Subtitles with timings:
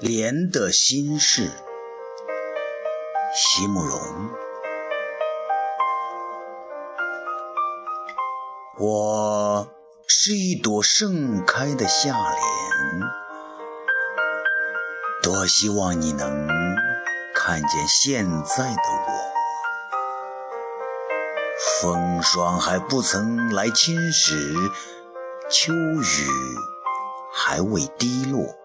[0.00, 1.50] 莲的心事，
[3.34, 3.98] 席慕容。
[8.78, 9.68] 我
[10.08, 13.00] 是一朵盛开的夏莲，
[15.22, 16.48] 多希望你能
[17.34, 19.12] 看见现在的我。
[21.80, 24.72] 风霜还不曾来侵蚀，
[25.48, 26.26] 秋雨
[27.32, 28.61] 还未滴落。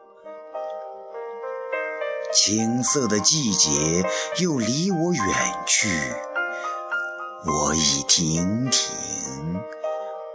[2.33, 4.05] 青涩的季节
[4.39, 5.23] 又离我远
[5.65, 5.87] 去，
[7.45, 9.61] 我已亭亭，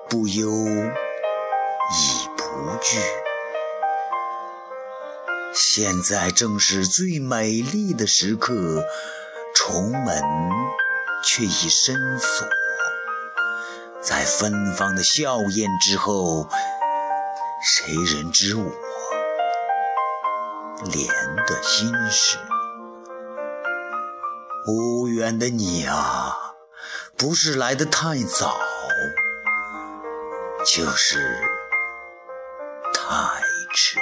[0.09, 2.45] 不忧已不
[2.81, 2.99] 惧。
[5.55, 8.83] 现在正是最美丽的时刻，
[9.55, 10.23] 重门
[11.25, 12.49] 却已深锁，
[14.01, 16.49] 在芬芳的笑靥之后，
[17.63, 18.73] 谁人知我？
[20.91, 21.07] 莲
[21.47, 22.39] 的心事，
[24.67, 26.37] 无缘的你啊，
[27.17, 28.59] 不是来得太早，
[30.67, 31.39] 就是
[32.93, 33.41] 太
[33.75, 33.99] 迟。